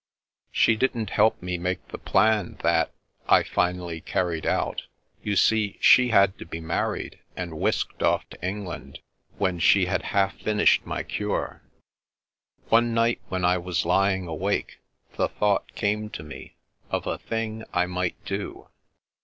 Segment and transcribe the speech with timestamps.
[0.51, 2.91] "She didn't help me make the plan that—
[3.29, 4.81] ^I finally carried out.
[5.21, 8.97] You see, she had to be married, and whisked off to England,
[9.37, 11.61] when she had half finished my cure.
[12.69, 14.79] One night when I was lying awake,
[15.17, 16.55] the thought came to me—
[16.89, 18.69] of a thing I might do.